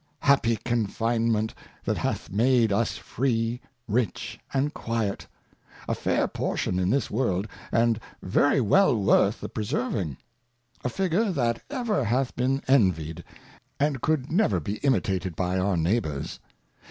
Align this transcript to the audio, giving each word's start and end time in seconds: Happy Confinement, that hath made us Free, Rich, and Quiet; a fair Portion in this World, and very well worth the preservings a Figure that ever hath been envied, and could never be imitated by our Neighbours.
Happy 0.21 0.55
Confinement, 0.65 1.53
that 1.83 1.97
hath 1.99 2.31
made 2.31 2.71
us 2.73 2.97
Free, 2.97 3.61
Rich, 3.87 4.39
and 4.51 4.73
Quiet; 4.73 5.27
a 5.87 5.93
fair 5.93 6.27
Portion 6.27 6.79
in 6.79 6.89
this 6.89 7.11
World, 7.11 7.47
and 7.71 7.99
very 8.23 8.59
well 8.59 8.95
worth 8.99 9.41
the 9.41 9.47
preservings 9.49 10.17
a 10.83 10.89
Figure 10.89 11.29
that 11.31 11.61
ever 11.69 12.03
hath 12.05 12.35
been 12.35 12.63
envied, 12.67 13.23
and 13.79 14.01
could 14.01 14.31
never 14.31 14.59
be 14.59 14.77
imitated 14.77 15.35
by 15.35 15.59
our 15.59 15.77
Neighbours. 15.77 16.39